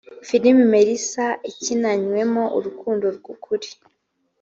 [0.27, 2.19] Filimi Melissa ikinanywe
[2.57, 3.69] urukundo rw’ukuri